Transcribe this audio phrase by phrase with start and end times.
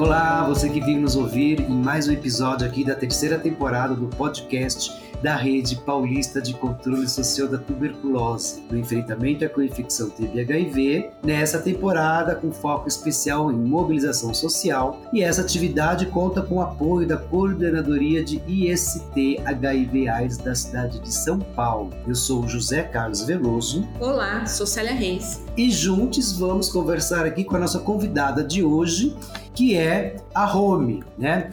[0.00, 4.06] Olá, você que veio nos ouvir em mais um episódio aqui da terceira temporada do
[4.06, 11.58] podcast da Rede Paulista de Controle Social da Tuberculose, no enfrentamento à co-infecção TB-HIV, nessa
[11.58, 17.16] temporada com foco especial em mobilização social, e essa atividade conta com o apoio da
[17.16, 21.92] Coordenadoria de IST HIV-AIDS da cidade de São Paulo.
[22.06, 23.86] Eu sou José Carlos Veloso.
[24.00, 25.44] Olá, sou Célia Reis.
[25.56, 29.14] E juntos vamos conversar aqui com a nossa convidada de hoje,
[29.54, 31.50] que é a Rome, né?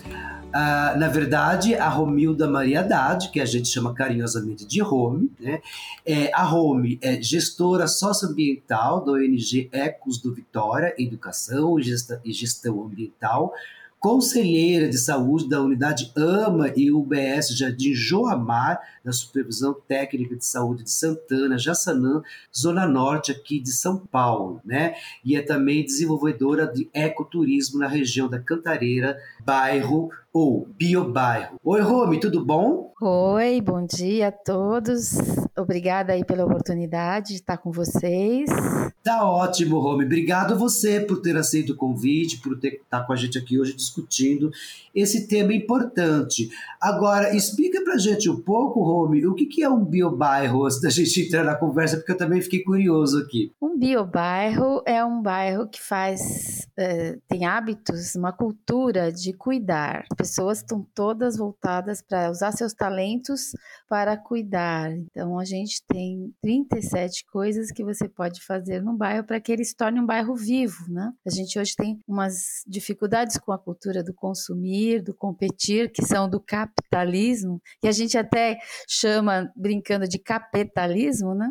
[0.58, 5.62] Uh, na verdade, a Romilda Maria Haddad, que a gente chama carinhosamente de Rome, né?
[6.04, 13.54] É, a Rome é gestora socioambiental da ONG Ecos do Vitória, Educação e Gestão Ambiental,
[14.00, 20.84] conselheira de saúde da unidade AMA e UBS Jardim Joamar, da Supervisão Técnica de Saúde
[20.84, 22.22] de Santana, Jaçanã,
[22.56, 24.96] Zona Norte aqui de São Paulo, né?
[25.24, 31.58] E é também desenvolvedora de ecoturismo na região da Cantareira, bairro ou biobairro.
[31.64, 32.94] Oi, Rome, tudo bom?
[33.02, 35.18] Oi, bom dia a todos.
[35.58, 38.50] Obrigada aí pela oportunidade de estar com vocês.
[39.04, 40.06] Tá ótimo, Rome.
[40.06, 43.60] Obrigado a você por ter aceito o convite, por ter estar com a gente aqui
[43.60, 44.52] hoje discutindo
[44.94, 46.50] esse tema importante.
[46.82, 51.22] Agora, explica pra gente um pouco, Rome, o que é um biobairro antes da gente
[51.22, 53.52] entrar na conversa, porque eu também fiquei curioso aqui.
[53.62, 60.06] Um biobairro é um bairro que faz, é, tem hábitos, uma cultura de cuidar.
[60.12, 63.52] As pessoas estão todas voltadas para usar seus talentos
[63.88, 64.92] para cuidar.
[64.92, 69.64] Então, a gente tem 37 coisas que você pode fazer num bairro para que ele
[69.64, 71.12] se torne um bairro vivo, né?
[71.26, 76.30] A gente hoje tem umas dificuldades com a cultura do consumir, do competir, que são
[76.30, 81.50] do capitalismo, que a gente até chama, brincando, de capitalismo, né?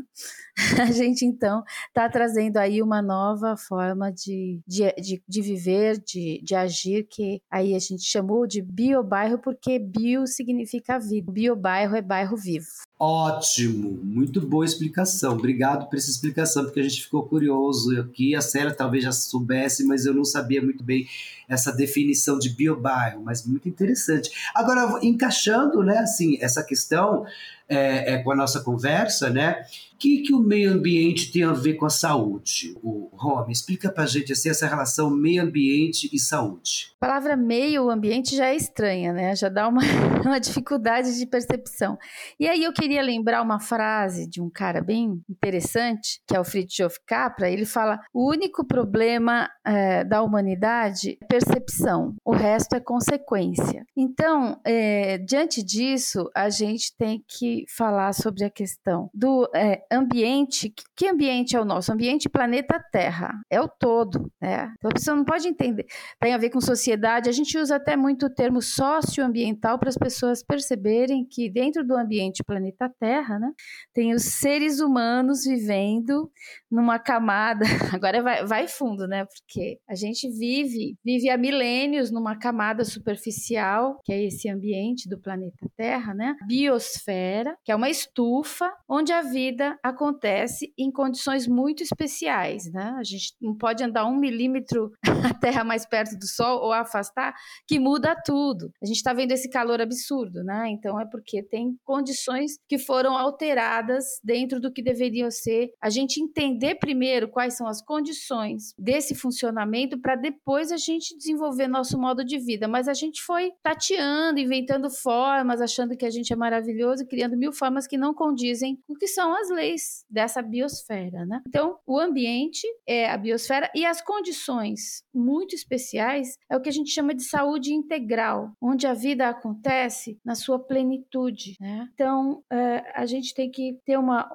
[0.89, 6.41] A gente, então, está trazendo aí uma nova forma de, de, de, de viver, de,
[6.43, 11.31] de agir, que aí a gente chamou de biobairro, porque bio significa vida.
[11.31, 12.67] Biobairro é bairro vivo.
[12.99, 15.35] Ótimo, muito boa explicação.
[15.35, 18.35] Obrigado por essa explicação, porque a gente ficou curioso aqui.
[18.35, 21.07] A Célia talvez já soubesse, mas eu não sabia muito bem
[21.47, 24.31] essa definição de biobairro, mas muito interessante.
[24.55, 27.27] Agora, encaixando, né, assim, essa questão
[27.69, 29.63] é, é, com a nossa conversa, né?
[29.99, 32.75] Que, que o meio ambiente tem a ver com a saúde?
[32.83, 36.93] O Rome, explica pra gente assim, essa relação meio ambiente e saúde.
[37.01, 39.35] A palavra meio ambiente já é estranha, né?
[39.35, 39.81] Já dá uma,
[40.25, 41.97] uma dificuldade de percepção.
[42.39, 46.45] E aí eu queria lembrar uma frase de um cara bem interessante, que é o
[46.45, 47.51] Fritjof Capra.
[47.51, 53.85] Ele fala: o único problema é, da humanidade é percepção, o resto é consequência.
[53.97, 60.73] Então, é, diante disso, a gente tem que falar sobre a questão do é, ambiente.
[60.97, 61.93] Que ambiente é o nosso?
[61.93, 63.33] Ambiente planeta Terra.
[63.51, 64.31] É o todo.
[64.41, 64.73] Né?
[64.79, 65.87] Então a pessoa não pode entender.
[66.21, 67.29] Tem a ver com sociedade.
[67.29, 71.97] A gente usa até muito o termo socioambiental para as pessoas perceberem que dentro do
[71.97, 73.53] ambiente planeta Terra, né,
[73.93, 76.31] tem os seres humanos vivendo
[76.71, 77.65] numa camada.
[77.95, 79.25] Agora vai, vai fundo, né?
[79.25, 85.19] Porque a gente vive, vive há milênios numa camada superficial, que é esse ambiente do
[85.19, 86.35] planeta Terra, né?
[86.47, 92.95] Biosfera que é uma estufa onde a vida acontece em condições muito especiais, né?
[92.99, 94.93] A gente não pode andar um milímetro
[95.31, 97.35] a Terra mais perto do Sol ou afastar,
[97.67, 98.71] que muda tudo.
[98.83, 100.69] A gente está vendo esse calor absurdo, né?
[100.71, 105.71] Então é porque tem condições que foram alteradas dentro do que deveriam ser.
[105.83, 111.69] A gente entender primeiro quais são as condições desse funcionamento para depois a gente desenvolver
[111.69, 112.67] nosso modo de vida.
[112.69, 117.53] Mas a gente foi tateando, inventando formas, achando que a gente é maravilhoso, criando mil
[117.53, 121.43] formas que não condizem com o que são as leis dessa biosfera, né?
[121.47, 126.73] Então, o ambiente é a biosfera e as condições muito especiais é o que a
[126.73, 131.89] gente chama de saúde integral, onde a vida acontece na sua plenitude, né?
[131.95, 134.29] Então, é, a gente tem que ter uma,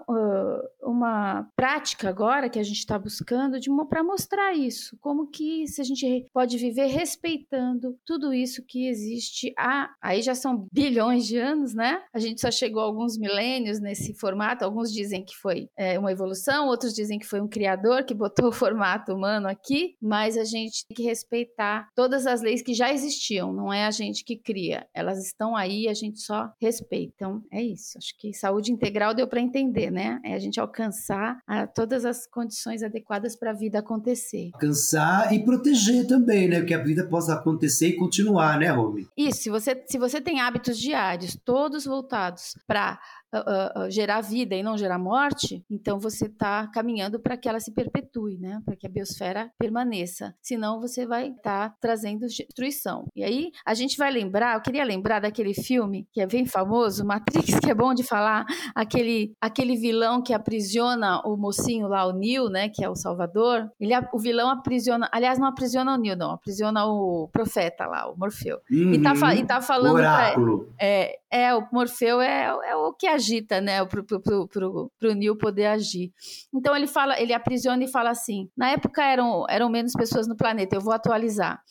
[0.81, 3.57] uma prática agora que a gente está buscando
[3.87, 9.53] para mostrar isso, como que se a gente pode viver respeitando tudo isso que existe
[9.57, 12.01] há, aí já são bilhões de anos, né?
[12.13, 14.63] A gente só chegou alguns milênios nesse formato.
[14.63, 18.47] Alguns dizem que foi é, uma evolução, outros dizem que foi um criador que botou
[18.49, 22.91] o formato humano aqui, mas a gente tem que respeitar todas as leis que já
[22.91, 24.87] existiam, não é a gente que cria.
[24.93, 27.13] Elas estão aí, a gente só respeita.
[27.15, 27.97] Então, é isso.
[27.97, 30.19] Acho que saúde integral deu para entender, né?
[30.23, 34.49] É a gente alcançar a, todas as condições adequadas para a vida acontecer.
[34.53, 36.61] Alcançar e proteger também, né?
[36.61, 39.07] Que a vida possa acontecer e continuar, né, Romy?
[39.17, 39.43] Isso.
[39.43, 42.99] Se você, se você tem hábitos diários, todos voltados para
[43.33, 47.59] uh, uh, gerar vida e não gerar morte, então você está caminhando para que ela
[47.59, 48.61] se perpetue, né?
[48.65, 50.33] Para que a biosfera permaneça.
[50.41, 53.05] Senão você vai estar tá trazendo destruição.
[53.15, 57.05] E aí a gente vai lembrar, eu queria lembrar daquele filme que é bem famoso,
[57.05, 58.45] Matrix, que é bom de falar,
[58.75, 62.69] aquele, aquele vilão que aprisiona o mocinho lá, o Neo, né?
[62.69, 63.69] Que é o Salvador.
[63.79, 68.17] Ele, o vilão aprisiona, aliás, não aprisiona o Neo, não, aprisiona o profeta lá, o
[68.17, 68.59] Morfeu.
[68.69, 69.95] Uhum, e, tá, e tá falando.
[69.95, 70.65] Oráculo.
[70.65, 75.13] Pra, é, é, o Morfeu é, é o que agita, né, pro, pro, pro, pro,
[75.13, 76.11] Neil poder agir.
[76.53, 80.35] Então ele fala, ele aprisiona e fala assim: na época eram, eram menos pessoas no
[80.35, 81.61] planeta, eu vou atualizar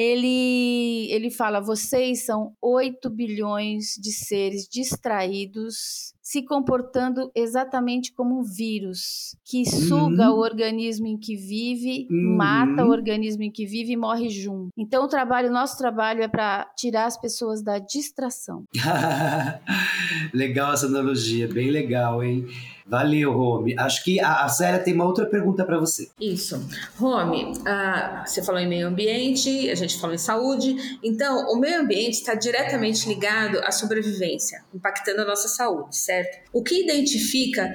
[0.00, 8.44] ele, ele fala: vocês são 8 bilhões de seres distraídos, se comportando exatamente como um
[8.44, 10.36] vírus que suga uhum.
[10.36, 12.36] o organismo em que vive, uhum.
[12.36, 14.68] mata o organismo em que vive e morre junto.
[14.78, 18.62] Então, o trabalho, nosso trabalho é para tirar as pessoas da distração.
[20.32, 22.46] legal essa analogia, bem legal, hein?
[22.90, 23.76] Valeu, Rome.
[23.78, 26.08] Acho que a, a Célia tem uma outra pergunta para você.
[26.20, 26.60] Isso.
[26.98, 30.98] Rome, uh, você falou em meio ambiente, a gente falou em saúde.
[31.00, 36.19] Então, o meio ambiente está diretamente ligado à sobrevivência, impactando a nossa saúde, certo?
[36.52, 37.72] O que identifica,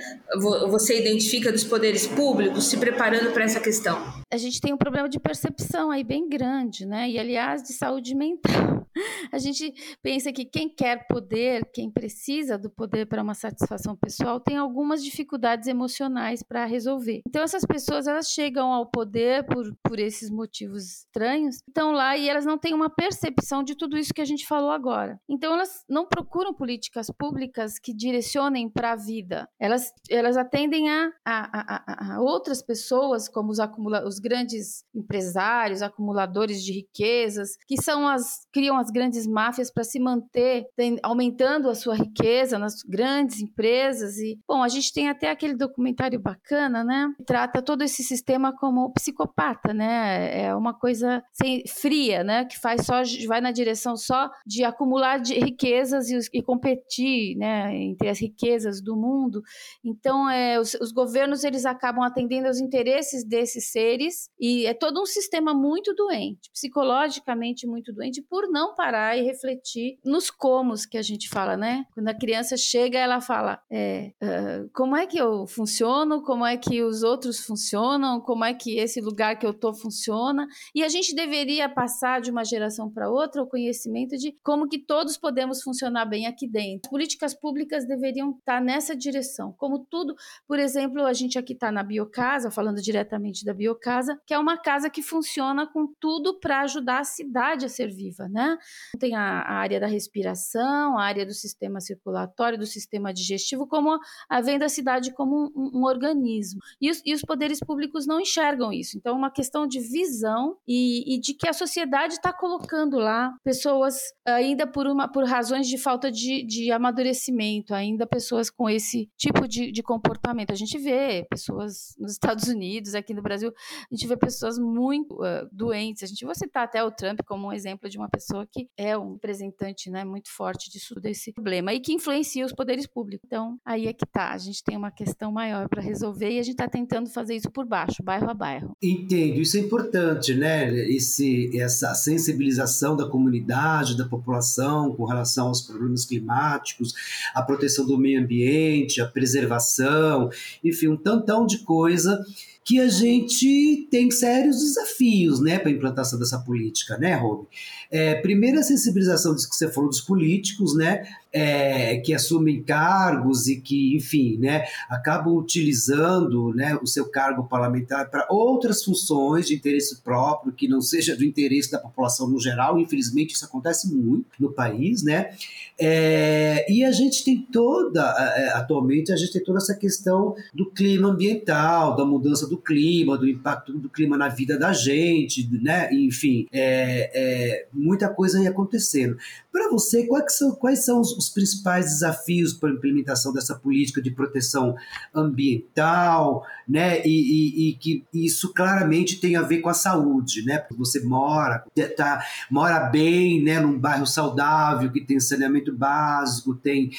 [0.70, 3.98] você identifica dos poderes públicos se preparando para essa questão?
[4.32, 7.10] A gente tem um problema de percepção aí bem grande, né?
[7.10, 8.75] E, aliás, de saúde mental.
[9.32, 14.40] A gente pensa que quem quer poder, quem precisa do poder para uma satisfação pessoal,
[14.40, 17.22] tem algumas dificuldades emocionais para resolver.
[17.28, 22.30] Então essas pessoas elas chegam ao poder por, por esses motivos estranhos, estão lá e
[22.30, 25.20] elas não têm uma percepção de tudo isso que a gente falou agora.
[25.30, 29.48] Então elas não procuram políticas públicas que direcionem para a vida.
[29.60, 35.82] Elas, elas atendem a, a, a, a outras pessoas, como os, acumula os grandes empresários,
[35.82, 41.70] acumuladores de riquezas, que são as criam as grandes máfias para se manter tem, aumentando
[41.70, 46.84] a sua riqueza nas grandes empresas e bom a gente tem até aquele documentário bacana,
[46.84, 47.14] né?
[47.18, 50.46] Que trata todo esse sistema como psicopata, né?
[50.46, 52.46] É uma coisa sem, fria, né?
[52.46, 57.76] Que faz só vai na direção só de acumular de riquezas e, e, competir, né?
[57.76, 59.42] Entre as riquezas do mundo.
[59.84, 65.02] Então, é, os, os governos eles acabam atendendo aos interesses desses seres e é todo
[65.02, 70.98] um sistema muito doente, psicologicamente muito doente, por não parar e refletir nos comos que
[70.98, 71.86] a gente fala, né?
[71.94, 76.58] Quando a criança chega, ela fala, é, uh, como é que eu funciono, como é
[76.58, 80.48] que os outros funcionam, como é que esse lugar que eu tô funciona.
[80.74, 84.80] E a gente deveria passar de uma geração para outra o conhecimento de como que
[84.80, 86.90] todos podemos funcionar bem aqui dentro.
[86.90, 89.54] Políticas públicas deveriam estar nessa direção.
[89.58, 90.16] Como tudo,
[90.48, 94.58] por exemplo, a gente aqui está na Biocasa, falando diretamente da Biocasa, que é uma
[94.58, 98.58] casa que funciona com tudo para ajudar a cidade a ser viva, né?
[99.00, 103.98] Tem a, a área da respiração, a área do sistema circulatório, do sistema digestivo, como
[104.30, 106.60] a venda da cidade como um, um organismo.
[106.82, 108.98] E os, e os, poderes públicos não enxergam isso.
[108.98, 113.34] Então, é uma questão de visão e, e de que a sociedade está colocando lá
[113.44, 119.10] pessoas ainda por, uma, por razões de falta de, de amadurecimento, ainda pessoas com esse
[119.16, 120.52] tipo de, de comportamento.
[120.52, 123.54] A gente vê pessoas nos Estados Unidos, aqui no Brasil,
[123.92, 126.04] a gente vê pessoas muito uh, doentes.
[126.04, 128.98] A gente vai citar até o Trump como um exemplo de uma pessoa que é
[128.98, 133.26] um representante né, muito forte disso, desse problema e que influencia os poderes públicos.
[133.26, 134.32] Então, aí é que tá.
[134.32, 137.52] A gente tem uma questão maior para resolver e a gente está tentando fazer isso
[137.52, 138.78] por baixo, bairro a bairro.
[138.82, 140.74] Entendo, isso é importante, né?
[140.90, 146.94] Esse, essa sensibilização da comunidade, da população com relação aos problemas climáticos,
[147.34, 150.30] a proteção do meio ambiente, a preservação,
[150.64, 152.24] enfim, um tantão de coisa
[152.66, 157.46] que a gente tem sérios desafios né, para a implantação dessa política, né, Rob?
[157.92, 161.08] É, primeiro, a sensibilização disso que você falou dos políticos, né?
[161.36, 168.10] É, que assumem cargos e que, enfim, né, acabam utilizando né, o seu cargo parlamentar
[168.10, 172.80] para outras funções de interesse próprio, que não seja do interesse da população no geral.
[172.80, 175.32] Infelizmente, isso acontece muito no país, né?
[175.78, 178.02] É, e a gente tem toda,
[178.38, 183.18] é, atualmente, a gente tem toda essa questão do clima ambiental, da mudança do clima,
[183.18, 185.94] do impacto do clima na vida da gente, né?
[185.94, 189.18] Enfim, é, é muita coisa aí acontecendo.
[189.56, 194.02] Para você, quais são, quais são os os principais desafios para a implementação dessa política
[194.02, 194.76] de proteção
[195.14, 197.02] ambiental, né?
[197.06, 200.58] E, e, e, que isso claramente tem a ver com a saúde, né?
[200.58, 201.64] Porque você mora,
[201.96, 203.60] tá, mora bem, né?
[203.60, 206.92] Num bairro saudável que tem saneamento básico, tem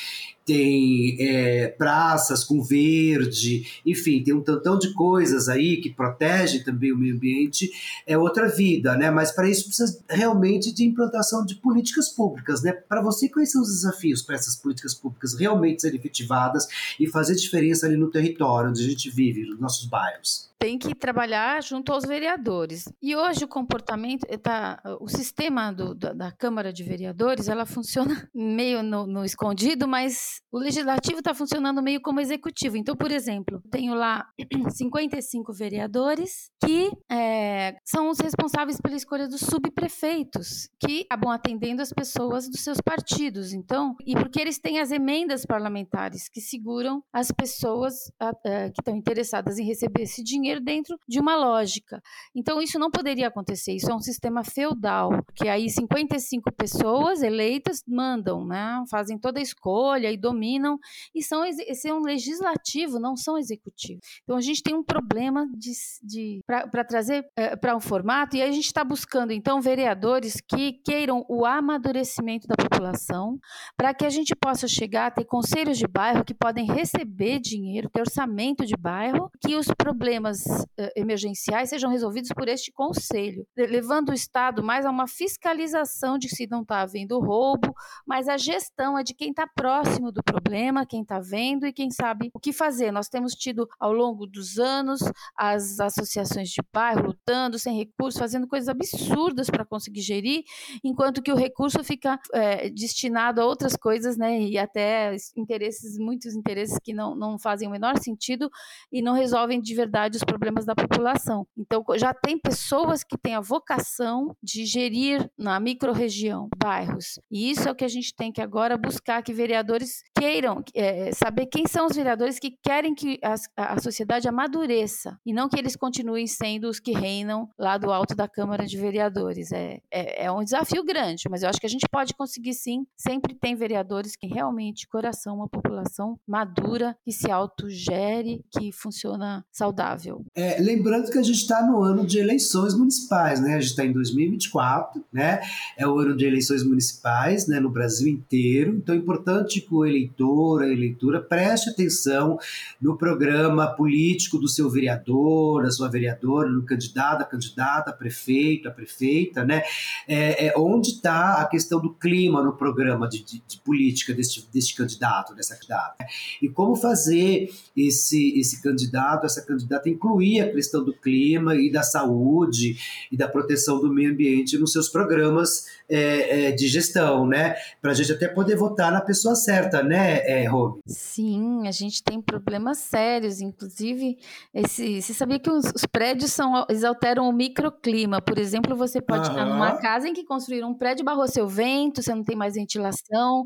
[0.46, 6.92] tem é, praças com verde, enfim, tem um tantão de coisas aí que protegem também
[6.92, 7.68] o meio ambiente,
[8.06, 9.10] é outra vida, né?
[9.10, 12.70] Mas para isso precisa realmente de implantação de políticas públicas, né?
[12.72, 16.68] Para você, quais são os desafios para essas políticas públicas realmente serem efetivadas
[17.00, 20.55] e fazer diferença ali no território onde a gente vive, nos nossos bairros?
[20.58, 22.84] Tem que trabalhar junto aos vereadores.
[23.02, 27.66] E hoje o comportamento, eh, tá, o sistema do, da, da, Câmara de Vereadores, ela
[27.66, 32.76] funciona meio no, no escondido, mas o legislativo está funcionando meio como executivo.
[32.76, 34.26] Então, por exemplo, tenho lá
[34.70, 41.92] 55 vereadores que é, são os responsáveis pela escolha dos subprefeitos, que acabam atendendo as
[41.92, 43.52] pessoas dos seus partidos.
[43.52, 48.70] Então, e porque eles têm as emendas parlamentares que seguram as pessoas a, a, eh,
[48.70, 52.00] que estão interessadas em receber esse dinheiro dinheiro dentro de uma lógica.
[52.34, 53.72] Então, isso não poderia acontecer.
[53.72, 58.82] Isso é um sistema feudal, que aí 55 pessoas eleitas mandam, né?
[58.90, 60.78] fazem toda a escolha e dominam,
[61.14, 64.00] e são, esse é um legislativo, não são executivo.
[64.22, 65.72] Então, a gente tem um problema de,
[66.02, 70.74] de para trazer é, para um formato, e a gente está buscando, então, vereadores que
[70.84, 73.38] queiram o amadurecimento da população,
[73.76, 77.90] para que a gente possa chegar a ter conselhos de bairro que podem receber dinheiro,
[77.90, 83.46] ter orçamento de bairro, que os problemas problemas uh, emergenciais sejam resolvidos por este conselho,
[83.56, 87.74] levando o Estado mais a uma fiscalização de se não está havendo roubo,
[88.06, 91.90] mas a gestão é de quem está próximo do problema, quem está vendo e quem
[91.90, 92.92] sabe o que fazer.
[92.92, 95.00] Nós temos tido ao longo dos anos
[95.36, 100.44] as associações de bairro lutando sem recursos, fazendo coisas absurdas para conseguir gerir,
[100.84, 106.34] enquanto que o recurso fica é, destinado a outras coisas, né, e até interesses, muitos
[106.34, 108.50] interesses que não, não fazem o menor sentido
[108.90, 111.46] e não resolvem de verdade os problemas da população.
[111.56, 117.18] Então, já tem pessoas que têm a vocação de gerir na microrregião, bairros.
[117.30, 121.12] E isso é o que a gente tem que agora buscar que vereadores queiram é,
[121.12, 125.58] saber quem são os vereadores que querem que a, a sociedade amadureça e não que
[125.58, 129.52] eles continuem sendo os que reinam lá do alto da Câmara de Vereadores.
[129.52, 132.86] É, é, é um desafio grande, mas eu acho que a gente pode conseguir sim.
[132.96, 140.15] Sempre tem vereadores que realmente coração uma população madura, que se autogere, que funciona saudável.
[140.34, 143.54] É, lembrando que a gente está no ano de eleições municipais, né?
[143.54, 145.40] A gente está em 2024, né?
[145.76, 147.60] É o ano de eleições municipais, né?
[147.60, 148.76] No Brasil inteiro.
[148.76, 152.38] Então é importante que o eleitor, a eleitora preste atenção
[152.80, 158.68] no programa político do seu vereador, da sua vereadora, no candidato, a candidata, a prefeito,
[158.68, 159.62] a prefeita, né?
[160.08, 164.48] É, é onde está a questão do clima no programa de, de, de política deste,
[164.52, 166.04] deste candidato, dessa candidata.
[166.40, 171.70] E como fazer esse, esse candidato, essa candidata incluir incluir a questão do clima e
[171.70, 172.76] da saúde
[173.10, 177.54] e da proteção do meio ambiente nos seus programas é, é, de gestão, né?
[177.80, 180.80] Para a gente até poder votar na pessoa certa, né, é, Rob?
[180.86, 184.18] Sim, a gente tem problemas sérios, inclusive,
[184.54, 188.20] esse, você sabia que os, os prédios são, eles alteram o microclima.
[188.20, 192.02] Por exemplo, você pode estar numa casa em que construíram um prédio, barrou seu vento,
[192.02, 193.44] você não tem mais ventilação.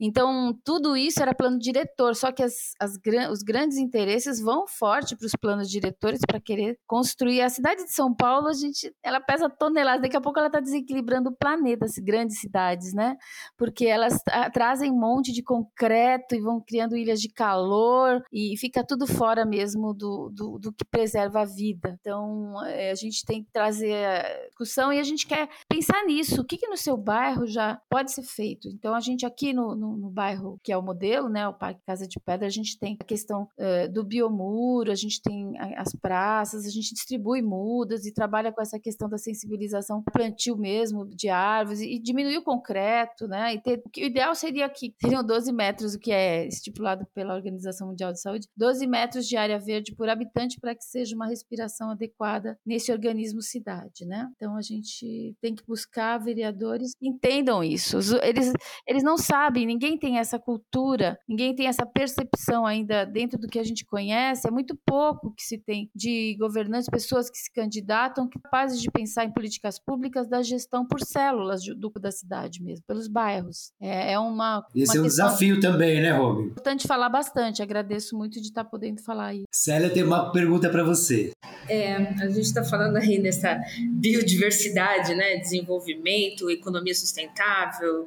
[0.00, 2.92] Então, tudo isso era plano diretor, só que as, as,
[3.30, 7.42] os grandes interesses vão forte para os planos diretores para querer construir.
[7.42, 10.60] A cidade de São Paulo, a gente, ela pesa toneladas, daqui a pouco ela está
[10.60, 13.16] desequilibrando o planeta das grandes cidades, né?
[13.56, 14.18] Porque elas
[14.52, 19.44] trazem um monte de concreto e vão criando ilhas de calor e fica tudo fora
[19.44, 21.96] mesmo do, do, do que preserva a vida.
[22.00, 26.40] Então, é, a gente tem que trazer a discussão e a gente quer pensar nisso.
[26.40, 28.68] O que, que no seu bairro já pode ser feito?
[28.68, 31.48] Então, a gente aqui no, no, no bairro, que é o modelo, né?
[31.48, 35.20] O Parque Casa de Pedra, a gente tem a questão uh, do biomuro, a gente
[35.22, 35.58] tem
[35.90, 41.06] as praças, a gente distribui mudas e trabalha com essa questão da sensibilização plantio mesmo
[41.06, 43.54] de árvores árvores e diminuir o concreto, né?
[43.54, 47.06] E ter, o, que, o ideal seria que seriam 12 metros, o que é estipulado
[47.14, 51.14] pela Organização Mundial de Saúde, 12 metros de área verde por habitante para que seja
[51.14, 54.28] uma respiração adequada nesse organismo cidade, né?
[54.36, 57.98] Então a gente tem que buscar vereadores que entendam isso.
[58.22, 58.52] Eles,
[58.86, 63.58] eles não sabem, ninguém tem essa cultura, ninguém tem essa percepção ainda dentro do que
[63.58, 64.46] a gente conhece.
[64.46, 69.24] É muito pouco que se tem de governantes, pessoas que se candidatam, capazes de pensar
[69.24, 73.72] em políticas públicas da gestão por células do, da cidade mesmo, pelos bairros.
[73.80, 74.66] É, é uma.
[74.74, 76.46] Esse uma é um desafio também, né, Rob?
[76.46, 77.62] Importante falar bastante.
[77.62, 79.44] Agradeço muito de estar podendo falar aí.
[79.52, 81.32] Célia tem uma pergunta para você.
[81.68, 83.60] É, a gente está falando aí dessa
[83.92, 85.36] biodiversidade, né?
[85.36, 88.06] Desenvolvimento, economia sustentável,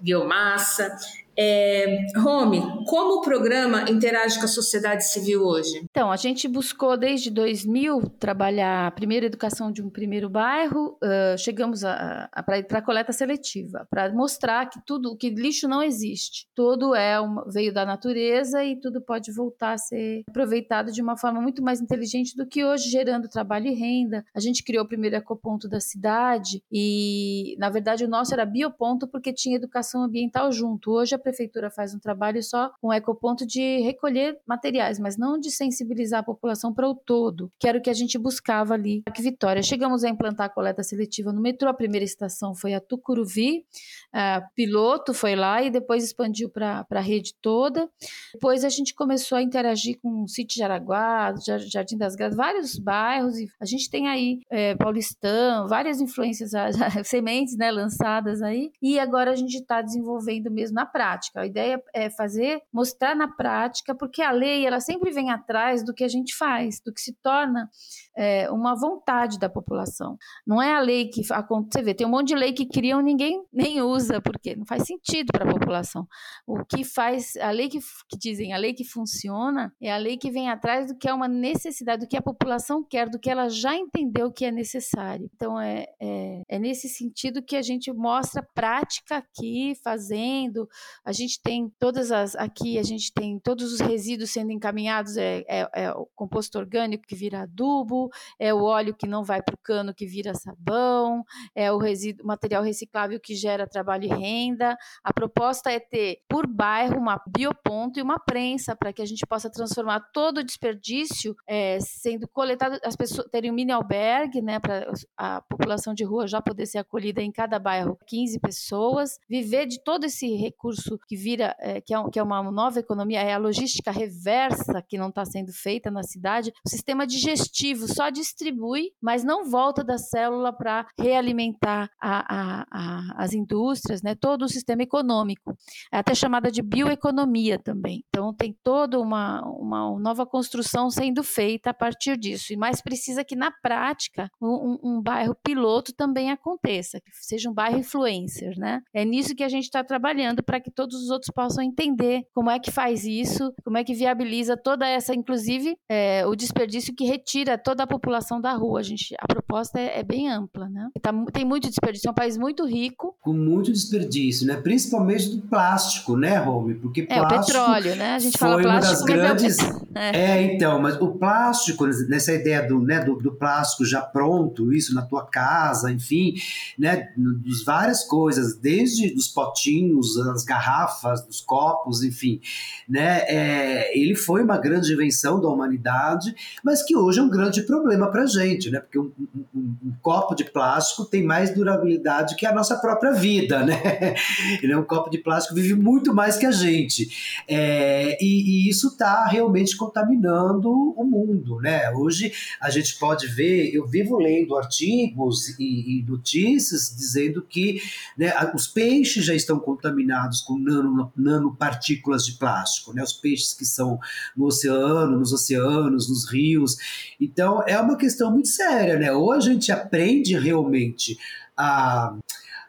[0.00, 0.96] biomassa.
[1.38, 5.82] É, Rome, como o programa interage com a sociedade civil hoje?
[5.84, 11.36] Então, a gente buscou desde 2000 trabalhar a primeira educação de um primeiro bairro, uh,
[11.36, 17.20] chegamos para a coleta seletiva, para mostrar que tudo, que lixo não existe, tudo é
[17.20, 21.62] uma, veio da natureza e tudo pode voltar a ser aproveitado de uma forma muito
[21.62, 24.24] mais inteligente do que hoje, gerando trabalho e renda.
[24.34, 29.06] A gente criou o primeiro ecoponto da cidade e, na verdade, o nosso era bioponto
[29.06, 30.90] porque tinha educação ambiental junto.
[30.90, 35.50] Hoje a prefeitura faz um trabalho só com ecoponto de recolher materiais, mas não de
[35.50, 39.22] sensibilizar a população para o todo, que era o que a gente buscava ali aqui
[39.22, 39.62] Vitória.
[39.62, 43.64] Chegamos a implantar a coleta seletiva no metrô, a primeira estação foi a Tucuruvi,
[44.12, 47.88] a piloto foi lá e depois expandiu para a rede toda.
[48.32, 51.34] Depois a gente começou a interagir com o Sítio Jaraguá,
[51.72, 56.52] Jardim das Graças, vários bairros, e a gente tem aí é, Paulistão, várias influências,
[57.04, 61.40] sementes né, lançadas aí, e agora a gente está desenvolvendo mesmo na prática prática.
[61.40, 65.94] A ideia é fazer, mostrar na prática, porque a lei ela sempre vem atrás do
[65.94, 67.68] que a gente faz, do que se torna
[68.16, 70.16] é, uma vontade da população.
[70.46, 73.42] Não é a lei que você vê, tem um monte de lei que criam ninguém
[73.52, 76.06] nem usa, porque não faz sentido para a população.
[76.46, 80.16] O que faz a lei que, que dizem a lei que funciona é a lei
[80.16, 83.30] que vem atrás do que é uma necessidade, do que a população quer, do que
[83.30, 85.28] ela já entendeu que é necessário.
[85.34, 90.68] Então é, é, é nesse sentido que a gente mostra prática aqui, fazendo,
[91.06, 95.44] a gente tem todas as aqui a gente tem todos os resíduos sendo encaminhados é,
[95.48, 99.54] é, é o composto orgânico que vira adubo, é o óleo que não vai para
[99.54, 104.76] o cano que vira sabão, é o resíduo material reciclável que gera trabalho e renda.
[105.04, 109.24] A proposta é ter por bairro uma bioponto e uma prensa para que a gente
[109.26, 114.58] possa transformar todo o desperdício é, sendo coletado, as pessoas terem um mini albergue, né,
[114.58, 119.66] para a população de rua já poder ser acolhida em cada bairro, 15 pessoas, viver
[119.66, 123.32] de todo esse recurso que vira, é, que, é que é uma nova economia, é
[123.32, 126.52] a logística reversa que não está sendo feita na cidade.
[126.64, 133.24] O sistema digestivo só distribui, mas não volta da célula para realimentar a, a, a,
[133.24, 134.14] as indústrias, né?
[134.14, 135.56] todo o sistema econômico.
[135.92, 138.04] É até chamada de bioeconomia também.
[138.08, 142.52] Então, tem toda uma, uma nova construção sendo feita a partir disso.
[142.52, 147.54] E mais precisa que, na prática, um, um bairro piloto também aconteça, que seja um
[147.54, 148.58] bairro influencer.
[148.58, 148.82] Né?
[148.92, 152.22] É nisso que a gente está trabalhando para que todo todos os outros possam entender
[152.32, 156.94] como é que faz isso, como é que viabiliza toda essa, inclusive é, o desperdício
[156.94, 158.78] que retira toda a população da rua.
[158.78, 160.88] A, gente, a proposta é, é bem ampla, né?
[161.02, 163.16] Tá, tem muito desperdício, é um país muito rico.
[163.20, 164.56] Com muito desperdício, né?
[164.56, 166.74] Principalmente do plástico, né, Rome?
[166.74, 167.34] Porque plástico.
[167.34, 168.14] É, o petróleo, né?
[168.14, 169.10] A gente fala plástico.
[169.10, 169.56] Uma das grandes.
[169.92, 170.16] É.
[170.16, 170.54] é.
[170.54, 175.02] então, mas o plástico, nessa ideia do, né, do, do plástico já pronto, isso na
[175.02, 176.34] tua casa, enfim,
[176.78, 177.08] né?
[177.16, 182.40] Dos várias coisas, desde os potinhos, as garrafas garrafas, dos copos, enfim,
[182.88, 183.22] né?
[183.26, 188.10] É, ele foi uma grande invenção da humanidade, mas que hoje é um grande problema
[188.10, 188.80] para a gente, né?
[188.80, 189.10] Porque um,
[189.54, 194.14] um, um, copo de plástico tem mais durabilidade que a nossa própria vida, né?
[194.62, 197.08] Ele é um copo de plástico vive muito mais que a gente,
[197.48, 201.90] é, e, e, isso está realmente contaminando o mundo, né?
[201.90, 207.80] Hoje a gente pode ver, eu vivo lendo artigos e, e notícias dizendo que
[208.16, 213.02] né, os peixes já estão contaminados com nano, nanopartículas de plástico, né?
[213.02, 213.98] os peixes que são
[214.36, 216.76] no oceano, nos oceanos, nos rios.
[217.20, 219.12] Então é uma questão muito séria, né?
[219.12, 221.18] Ou a gente aprende realmente
[221.56, 222.16] a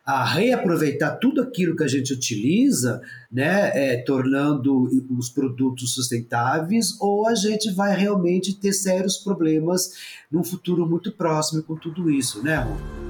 [0.08, 7.28] a reaproveitar tudo aquilo que a gente utiliza, né, é, tornando os produtos sustentáveis, ou
[7.28, 9.92] a gente vai realmente ter sérios problemas
[10.32, 13.07] num futuro muito próximo com tudo isso, né, Rô?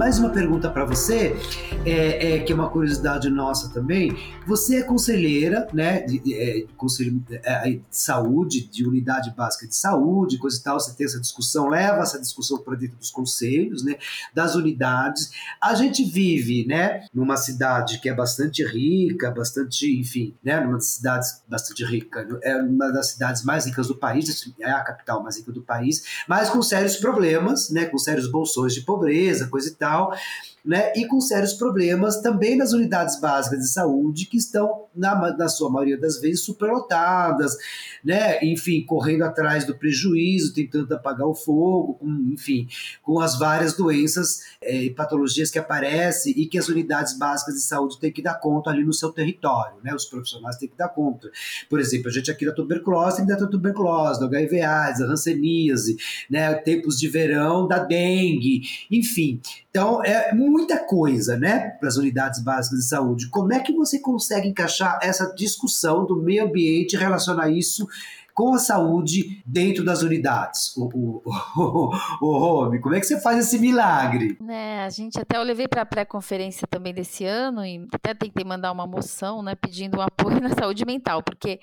[0.00, 1.36] Mais uma pergunta para você,
[1.84, 4.16] é, é, que é uma curiosidade nossa também.
[4.46, 9.68] Você é conselheira, né, de, de, é, de conselho é, de saúde, de unidade básica
[9.68, 10.80] de saúde, coisa e tal.
[10.80, 13.96] Você tem essa discussão, leva essa discussão para dentro dos conselhos, né,
[14.34, 15.32] das unidades.
[15.60, 20.86] A gente vive, né, numa cidade que é bastante rica, bastante, enfim, né, numa das
[20.86, 25.36] cidades bastante rica, é uma das cidades mais ricas do país, é a capital mais
[25.36, 29.74] rica do país, mas com sérios problemas, né, com sérios bolsões de pobreza, coisa e
[29.74, 30.14] tal tal.
[30.64, 35.48] Né, e com sérios problemas também nas unidades básicas de saúde, que estão, na, na
[35.48, 37.56] sua maioria das vezes, superlotadas,
[38.04, 42.68] né, enfim, correndo atrás do prejuízo, tentando apagar o fogo, com, enfim,
[43.02, 47.62] com as várias doenças é, e patologias que aparecem e que as unidades básicas de
[47.62, 50.88] saúde têm que dar conta ali no seu território, né, os profissionais têm que dar
[50.88, 51.30] conta.
[51.68, 55.00] Por exemplo, a gente aqui da tuberculose tem que dar da tuberculose, do HIV AIDS,
[55.00, 55.96] da hanseníase,
[56.28, 59.40] né, tempos de verão, da dengue, enfim.
[59.70, 63.28] Então, é muita coisa, né, para as unidades básicas de saúde.
[63.28, 67.86] Como é que você consegue encaixar essa discussão do meio ambiente, relacionar isso
[68.34, 70.74] com a saúde dentro das unidades.
[70.76, 71.22] O, o,
[71.56, 71.90] o,
[72.22, 74.38] o Romy, como é que você faz esse milagre?
[74.48, 78.44] É, a gente até eu levei para a pré-conferência também desse ano e até tentei
[78.44, 81.60] mandar uma moção, né, pedindo um apoio na saúde mental, porque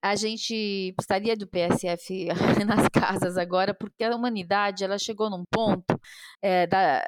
[0.00, 2.28] a gente precisaria do PSF
[2.66, 5.91] nas casas agora, porque a humanidade ela chegou num ponto
[6.42, 7.02] é, da,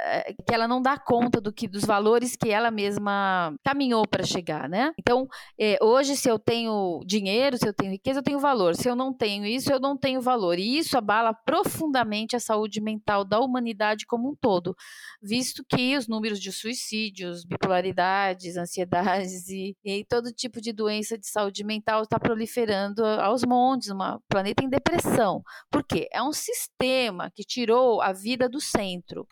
[0.47, 4.69] que ela não dá conta do que dos valores que ela mesma caminhou para chegar,
[4.69, 4.93] né?
[4.99, 5.27] Então,
[5.59, 8.77] é, hoje se eu tenho dinheiro, se eu tenho riqueza, eu tenho valor.
[8.77, 10.59] Se eu não tenho isso, eu não tenho valor.
[10.59, 14.77] E isso abala profundamente a saúde mental da humanidade como um todo,
[15.23, 21.27] visto que os números de suicídios, bipolaridades, ansiedades e, e todo tipo de doença de
[21.27, 25.43] saúde mental está proliferando aos montes, um planeta em depressão.
[25.71, 26.09] Por quê?
[26.13, 28.84] É um sistema que tirou a vida do centro.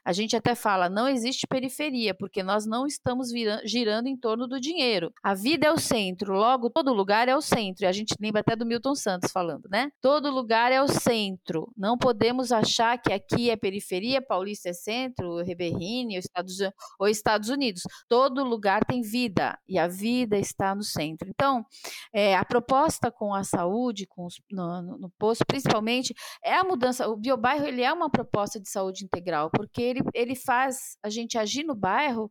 [0.04, 3.28] A gente até fala, não existe periferia, porque nós não estamos
[3.64, 5.12] girando em torno do dinheiro.
[5.22, 7.84] A vida é o centro, logo todo lugar é o centro.
[7.84, 9.90] E a gente lembra até do Milton Santos falando, né?
[10.00, 11.70] Todo lugar é o centro.
[11.76, 16.58] Não podemos achar que aqui é periferia, Paulista é centro, Riberine, Estados,
[16.98, 17.82] ou Estados Unidos.
[18.08, 21.28] Todo lugar tem vida e a vida está no centro.
[21.28, 21.64] Então,
[22.12, 26.64] é, a proposta com a saúde, com os, no, no, no, posto, principalmente, é a
[26.64, 27.08] mudança.
[27.08, 31.38] O biobairro ele é uma proposta de saúde integral, porque ele, ele faz a gente
[31.38, 32.30] agir no bairro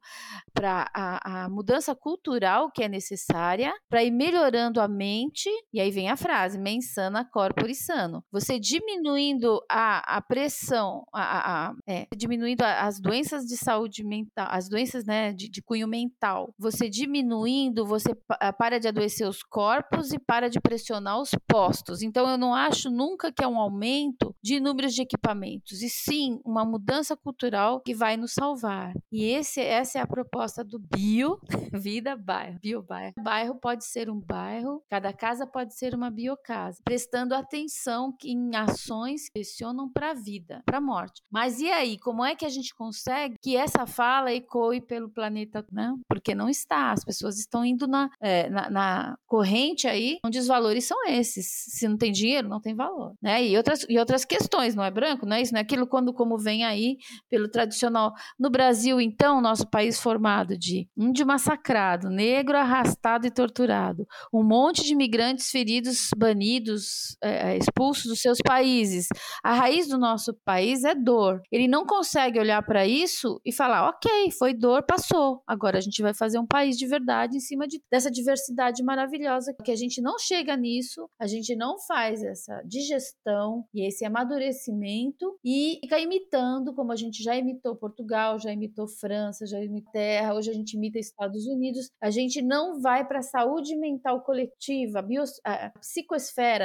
[0.53, 5.91] para a, a mudança cultural que é necessária para ir melhorando a mente, e aí
[5.91, 8.23] vem a frase, mens sana corpore sano.
[8.31, 14.69] Você diminuindo a, a pressão, a, a é, diminuindo as doenças de saúde mental, as
[14.69, 18.15] doenças né, de, de cunho mental, você diminuindo, você
[18.57, 22.01] para de adoecer os corpos e para de pressionar os postos.
[22.01, 26.39] Então, eu não acho nunca que é um aumento de números de equipamentos, e sim
[26.45, 28.93] uma mudança cultural que vai nos salvar.
[29.11, 31.39] E esse, essa é a proposta do Bio
[31.73, 32.59] Vida Bairro.
[32.61, 33.13] Bio Bairro.
[33.21, 39.29] Bairro pode ser um bairro, cada casa pode ser uma biocasa, prestando atenção em ações
[39.29, 41.21] que direcionam para a vida, para a morte.
[41.29, 45.65] Mas e aí, como é que a gente consegue que essa fala ecoe pelo planeta?
[45.71, 45.93] Né?
[46.07, 46.91] Porque não está.
[46.91, 51.47] As pessoas estão indo na, é, na, na corrente aí onde os valores são esses.
[51.47, 53.45] Se não tem dinheiro, não tem valor, né?
[53.45, 56.13] E outras, e outras questões, não é branco, não é isso, não é aquilo quando
[56.13, 56.90] como vem aí
[57.29, 58.13] pelo tradicional.
[58.39, 64.83] No Brasil, então, nosso país formado de índio massacrado, negro arrastado e torturado, um monte
[64.83, 69.07] de imigrantes feridos, banidos, é, é, expulsos dos seus países.
[69.43, 71.41] A raiz do nosso país é dor.
[71.51, 75.41] Ele não consegue olhar para isso e falar, ok, foi dor, passou.
[75.47, 79.55] Agora a gente vai fazer um país de verdade em cima de, dessa diversidade maravilhosa
[79.63, 84.05] que a gente não chega nisso isso, a gente não faz essa digestão e esse
[84.05, 89.91] amadurecimento e fica imitando, como a gente já imitou Portugal, já imitou França, já imitou
[89.91, 91.91] Terra, hoje a gente imita Estados Unidos.
[92.01, 95.71] A gente não vai para a saúde mental coletiva, a, bio, a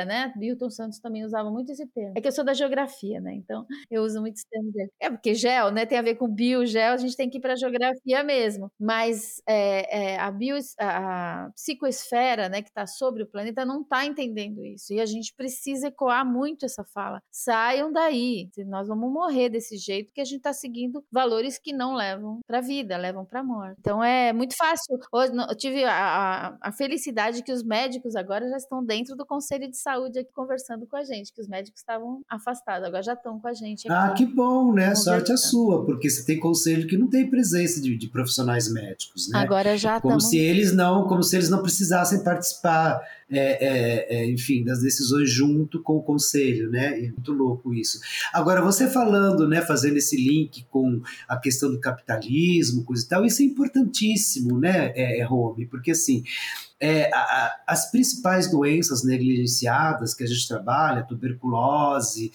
[0.06, 0.32] né?
[0.36, 2.14] Milton Santos também usava muito esse termo.
[2.16, 3.34] É que eu sou da geografia, né?
[3.34, 4.90] Então eu uso muito esse termo dele.
[4.98, 5.84] É porque gel, né?
[5.84, 8.70] Tem a ver com bio, gel, a gente tem que ir para a geografia mesmo.
[8.80, 14.06] Mas é, é, a, bio, a, a né, que está sobre o planeta, não está
[14.06, 14.94] entendendo isso.
[14.94, 17.20] E a gente precisa ecoar muito essa fala.
[17.30, 18.48] Saiam daí.
[18.66, 22.58] Nós vamos morrer desse jeito que a gente está seguindo valores que não levam para
[22.58, 23.76] a vida, levam para a morte.
[23.80, 24.98] Então é muito fácil.
[25.12, 29.26] Hoje, eu tive a, a, a, felicidade que os médicos agora já estão dentro do
[29.26, 33.14] Conselho de Saúde aqui conversando com a gente, que os médicos estavam afastados, agora já
[33.14, 33.90] estão com a gente.
[33.90, 34.94] Aqui, ah, que bom, né?
[34.94, 39.28] Sorte é sua, porque você tem conselho que não tem presença de, de profissionais médicos,
[39.30, 39.38] né?
[39.38, 44.30] Agora já como se eles não, como se eles não precisassem participar é, é, é,
[44.30, 46.98] enfim, das decisões junto com o conselho, né?
[46.98, 47.98] É muito louco isso.
[48.32, 53.24] Agora, você falando, né, fazendo esse link com a questão do capitalismo, coisa e tal,
[53.24, 55.66] isso é importantíssimo, né, é, é Rome?
[55.66, 56.22] Porque assim,
[56.78, 62.30] é, a, a, as principais doenças negligenciadas que a gente trabalha, tuberculose,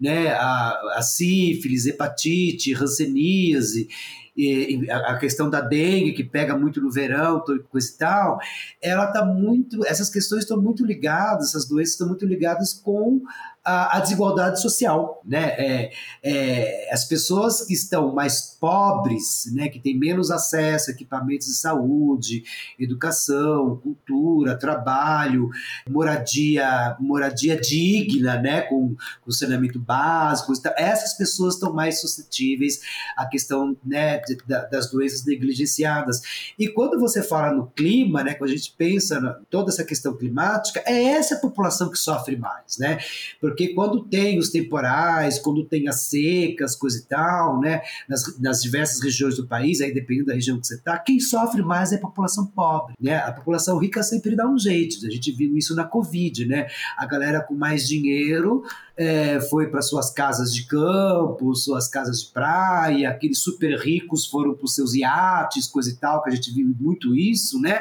[0.00, 3.88] né, a, a sífilis, hepatite, ranceníase,
[4.36, 8.38] e, a questão da dengue, que pega muito no verão, coisa e tal,
[8.80, 9.84] ela está muito.
[9.86, 13.22] Essas questões estão muito ligadas, essas doenças estão muito ligadas com
[13.64, 15.54] a, a desigualdade social, né?
[15.56, 21.46] É, é, as pessoas que estão mais pobres, né, que têm menos acesso a equipamentos
[21.46, 22.44] de saúde,
[22.78, 25.50] educação, cultura, trabalho,
[25.88, 32.80] moradia, moradia digna, né, com, com saneamento básico, essas pessoas estão mais suscetíveis
[33.16, 34.36] à questão, né, de,
[34.70, 36.20] das doenças negligenciadas.
[36.58, 40.16] E quando você fala no clima, né, quando a gente pensa na toda essa questão
[40.16, 42.98] climática, é essa população que sofre mais, né?
[43.40, 47.82] Porque quando tem os temporais, quando tem as secas, coisa e tal, né?
[48.08, 51.62] Nas, nas diversas regiões do país, aí dependendo da região que você está, quem sofre
[51.62, 53.16] mais é a população pobre, né?
[53.16, 55.06] A população rica sempre dá um jeito.
[55.06, 56.66] A gente viu isso na Covid, né?
[56.96, 58.62] A galera com mais dinheiro
[58.96, 64.54] é, foi para suas casas de campo, suas casas de praia, aqueles super ricos foram
[64.54, 67.80] para os seus iates, coisa e tal, que a gente viu muito isso, né?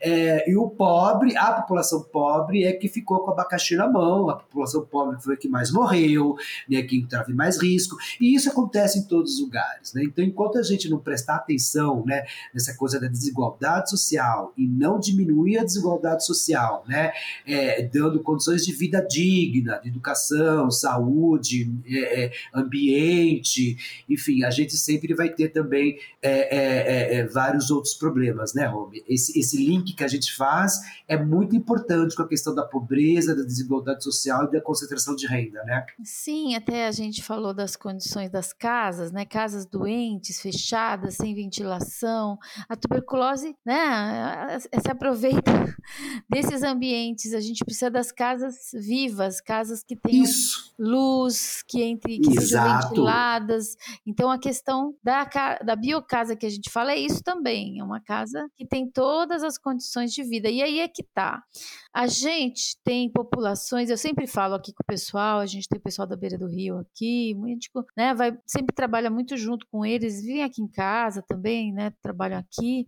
[0.00, 4.30] É, e o pobre, a população pobre é que ficou com o abacaxi na mão,
[4.30, 6.36] a população pobre foi a que mais morreu,
[6.68, 10.02] né, que estava em mais risco, e isso acontece em todos os lugares, né?
[10.04, 14.98] Então, enquanto a gente não prestar atenção, né, nessa coisa da desigualdade social e não
[14.98, 17.12] diminuir a desigualdade social, né,
[17.46, 23.76] é, dando condições de vida digna, de educação, saúde, é, é, ambiente,
[24.08, 29.02] enfim, a gente sempre vai ter também é, é, é, vários outros problemas, né, Romy?
[29.08, 33.34] Esse, esse link que a gente faz é muito importante com a questão da pobreza,
[33.34, 35.84] da desigualdade social e da concentração de renda, né?
[36.02, 39.24] Sim, até a gente falou das condições das casas, né?
[39.24, 42.38] Casas doentes, fechadas, sem ventilação.
[42.68, 44.58] A tuberculose, né?
[44.60, 45.42] Se aproveita
[46.28, 47.34] desses ambientes.
[47.34, 50.74] A gente precisa das casas vivas, casas que tenham isso.
[50.78, 52.42] luz, que entre, que Exato.
[52.42, 53.76] sejam ventiladas.
[54.06, 55.24] Então a questão da,
[55.64, 57.80] da biocasa que a gente fala é isso também.
[57.80, 60.48] É uma casa que tem todas as condições de vida.
[60.48, 61.42] E aí é que tá.
[61.92, 65.82] A gente tem populações, eu sempre falo aqui com o pessoal, a gente tem o
[65.82, 67.66] pessoal da beira do rio aqui, muito,
[67.96, 72.38] né, vai, sempre trabalha muito junto com eles, vêm aqui em casa também, né, trabalham
[72.38, 72.86] aqui.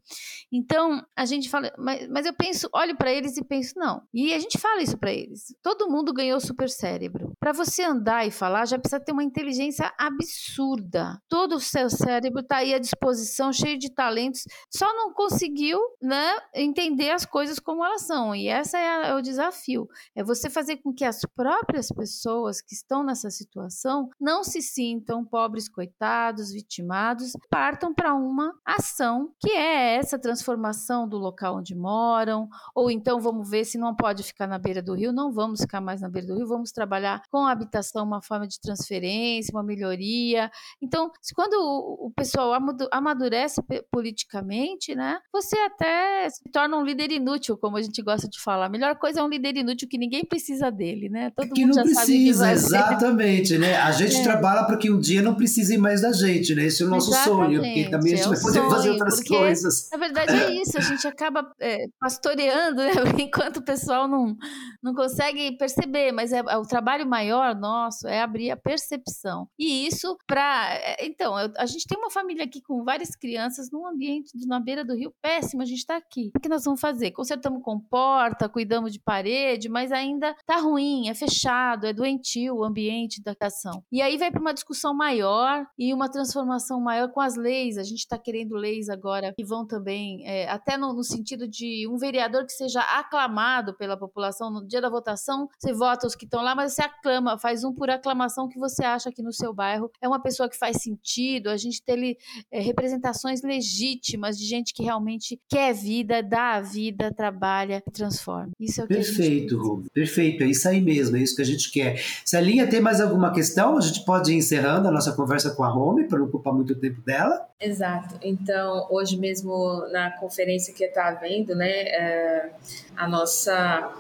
[0.53, 4.03] Então, a gente fala, mas, mas eu penso, olho para eles e penso, não.
[4.13, 5.55] E a gente fala isso para eles.
[5.63, 7.33] Todo mundo ganhou super cérebro.
[7.41, 11.19] Para você andar e falar, já precisa ter uma inteligência absurda.
[11.29, 16.37] Todo o seu cérebro está aí à disposição, cheio de talentos, só não conseguiu, né,
[16.55, 18.35] entender as coisas como elas são.
[18.35, 19.89] E essa é a é o desafio.
[20.15, 25.25] É você fazer com que as próprias pessoas que estão nessa situação não se sintam
[25.25, 32.49] pobres, coitados, vitimados, partam para uma ação que é essa transformação do local onde moram,
[32.75, 35.81] ou então vamos ver se não pode ficar na beira do rio, não vamos ficar
[35.81, 39.63] mais na beira do rio, vamos trabalhar com a habitação, uma forma de transferência, uma
[39.63, 40.51] melhoria.
[40.81, 42.53] Então, quando o pessoal
[42.91, 48.41] amadurece politicamente, né, você até se torna um líder inútil, como a gente gosta de
[48.41, 48.69] falar.
[48.69, 51.31] Melhor melhor coisa é um líder inútil que ninguém precisa dele, né?
[51.31, 53.77] Todo que mundo não precisa, exatamente, né?
[53.77, 54.23] A gente é.
[54.23, 56.65] trabalha para que um dia não precisem mais da gente, né?
[56.65, 57.37] Esse é o nosso exatamente.
[57.37, 59.89] sonho, porque também a gente é vai poder sonho, fazer outras porque, coisas.
[59.91, 62.93] Na verdade é isso, a gente acaba é, pastoreando, né?
[63.21, 64.37] enquanto o pessoal não,
[64.83, 69.49] não consegue perceber, mas é, é, o trabalho maior nosso é abrir a percepção.
[69.59, 73.71] E isso para, é, então, eu, a gente tem uma família aqui com várias crianças
[73.71, 76.31] num ambiente na beira do rio péssimo, a gente está aqui.
[76.37, 77.11] O que nós vamos fazer?
[77.13, 81.47] Consertamos com porta, cuidamos de parede, mas ainda tá ruim, é fechado,
[81.83, 83.83] é doentio o ambiente da ação.
[83.91, 87.79] E aí vai para uma discussão maior e uma transformação maior com as leis.
[87.79, 91.87] A gente está querendo leis agora que vão também, é, até no, no, sentido de
[91.89, 94.51] um vereador que seja aclamado pela população.
[94.51, 97.73] No dia da votação, você vota os que estão lá, mas você aclama, faz um
[97.73, 101.49] por aclamação que você acha que no seu bairro é uma pessoa que faz sentido.
[101.49, 102.17] A gente tem
[102.51, 108.51] é, representações legítimas de gente que realmente quer vida, dá a vida, trabalha e transforma.
[108.59, 109.89] Isso é o que Perfeito, Rubem.
[109.93, 112.01] Perfeito, é isso aí mesmo, é isso que a gente quer.
[112.25, 115.51] Se a linha tem mais alguma questão, a gente pode ir encerrando a nossa conversa
[115.51, 117.47] com a Rome, para não ocupar muito tempo dela.
[117.61, 118.17] Exato.
[118.23, 122.51] Então, hoje mesmo na conferência que está havendo, né, é,
[122.97, 123.93] a nossa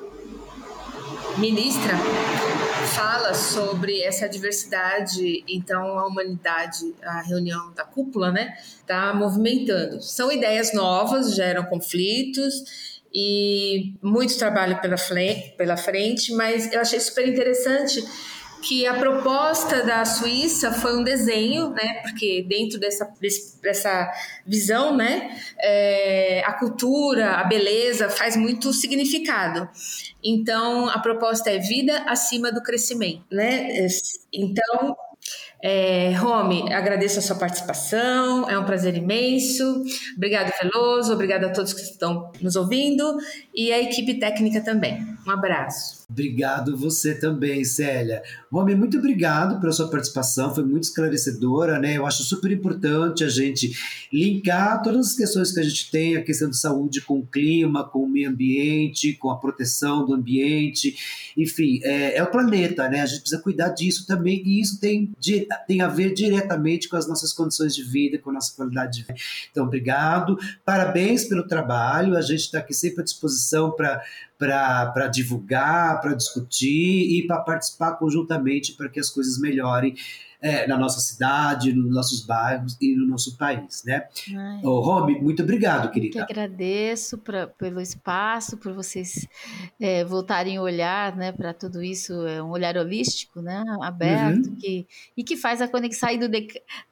[1.38, 1.92] ministra
[2.94, 10.02] fala sobre essa diversidade, então a humanidade, a reunião da cúpula, né, está movimentando.
[10.02, 14.96] São ideias novas, geram conflitos e muito trabalho pela
[15.56, 18.02] pela frente, mas eu achei super interessante
[18.62, 22.00] que a proposta da Suíça foi um desenho, né?
[22.02, 23.08] Porque dentro dessa,
[23.62, 24.10] dessa
[24.46, 25.38] visão, né?
[25.60, 29.68] É, a cultura, a beleza faz muito significado.
[30.22, 33.86] Então, a proposta é vida acima do crescimento, né?
[34.32, 34.96] Então,
[35.62, 39.82] É, Rome, agradeço a sua participação, é um prazer imenso.
[40.16, 43.16] Obrigado, Veloso, obrigado a todos que estão nos ouvindo
[43.54, 45.15] e a equipe técnica também.
[45.26, 46.06] Um abraço.
[46.08, 48.22] Obrigado você também, Célia.
[48.52, 51.96] Rome, muito obrigado pela sua participação, foi muito esclarecedora, né?
[51.96, 53.76] Eu acho super importante a gente
[54.12, 57.82] linkar todas as questões que a gente tem, a questão de saúde com o clima,
[57.82, 60.96] com o meio ambiente, com a proteção do ambiente,
[61.36, 63.00] enfim, é, é o planeta, né?
[63.00, 65.12] A gente precisa cuidar disso também, e isso tem,
[65.66, 69.02] tem a ver diretamente com as nossas condições de vida, com a nossa qualidade de
[69.02, 69.18] vida.
[69.50, 74.00] Então, obrigado, parabéns pelo trabalho, a gente está aqui sempre à disposição para
[74.38, 79.94] para divulgar, para discutir e para participar conjuntamente para que as coisas melhorem
[80.40, 84.06] é, na nossa cidade, nos nossos bairros e no nosso país, né?
[84.62, 86.20] Ô, Romy, muito obrigado, querida.
[86.20, 89.26] Eu que agradeço pra, pelo espaço, por vocês
[89.80, 94.56] é, voltarem a olhar, né, para tudo isso, é um olhar holístico, né, aberto, uhum.
[94.56, 96.28] que, e que faz a conexão sair do,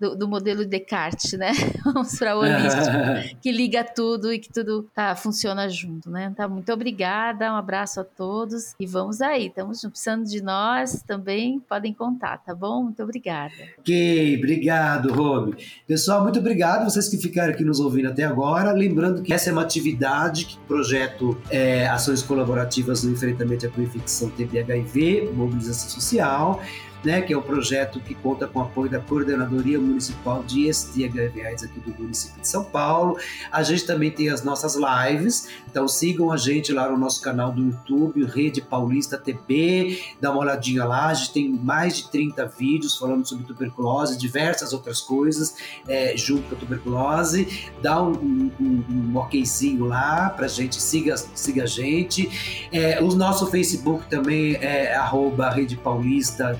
[0.00, 1.52] do, do, modelo Descartes, né?
[1.84, 2.96] Vamos para o holístico,
[3.40, 6.30] que liga tudo e que tudo tá, funciona junto, né?
[6.32, 11.60] Então, muito obrigada, um abraço a todos e vamos aí, estamos precisando de nós também,
[11.60, 12.84] podem contar, tá bom?
[12.84, 13.33] Muito obrigada.
[13.34, 13.52] Obrigada.
[13.78, 15.54] Ok, obrigado, Romy.
[15.86, 18.72] Pessoal, muito obrigado vocês que ficaram aqui nos ouvindo até agora.
[18.72, 24.30] Lembrando que essa é uma atividade que projeto é, ações colaborativas no enfrentamento à infecção
[24.30, 26.60] TB-HIV, mobilização social
[27.04, 30.72] né, que é o um projeto que conta com o apoio da Coordenadoria Municipal de
[30.72, 33.18] STHVAs aqui do município de São Paulo.
[33.52, 37.52] A gente também tem as nossas lives, então sigam a gente lá no nosso canal
[37.52, 42.46] do YouTube, Rede Paulista TV, dá uma olhadinha lá, a gente tem mais de 30
[42.46, 48.52] vídeos falando sobre tuberculose, diversas outras coisas é, junto com a tuberculose, dá um, um,
[48.60, 52.68] um, um okzinho lá pra gente, siga, siga a gente.
[52.72, 56.58] É, o nosso Facebook também é arroba Rede Paulista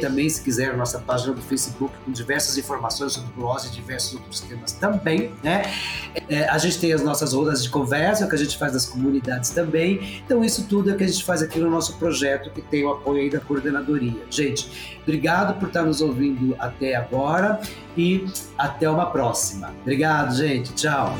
[0.00, 4.40] Também, se quiser, nossa página do Facebook com diversas informações sobre glucose e diversos outros
[4.40, 5.62] temas também, né?
[6.28, 9.50] É, a gente tem as nossas rodas de conversa, que a gente faz nas comunidades
[9.50, 10.22] também.
[10.24, 12.84] Então, isso tudo é o que a gente faz aqui no nosso projeto, que tem
[12.84, 14.22] o apoio aí da coordenadoria.
[14.30, 17.60] Gente, obrigado por estar nos ouvindo até agora
[17.96, 19.74] e até uma próxima.
[19.82, 20.72] Obrigado, gente.
[20.74, 21.14] Tchau.